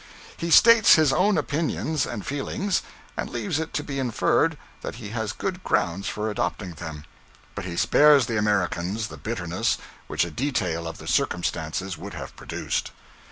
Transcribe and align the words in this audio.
He 0.35 0.49
states 0.49 0.95
his 0.95 1.13
own 1.13 1.37
opinions 1.37 2.07
and 2.07 2.25
feelings, 2.25 2.81
and 3.15 3.29
leaves 3.29 3.59
it 3.59 3.71
to 3.75 3.83
be 3.83 3.99
inferred 3.99 4.57
that 4.81 4.95
he 4.95 5.09
has 5.09 5.31
good 5.31 5.63
grounds 5.63 6.07
for 6.07 6.31
adopting 6.31 6.71
them; 6.73 7.03
but 7.53 7.65
he 7.65 7.77
spares 7.77 8.25
the 8.25 8.35
Americans 8.39 9.09
the 9.09 9.17
bitterness 9.17 9.77
which 10.07 10.25
a 10.25 10.31
detail 10.31 10.87
of 10.87 10.97
the 10.97 11.07
circumstances 11.07 11.99
would 11.99 12.15
have 12.15 12.35
produced. 12.35 12.89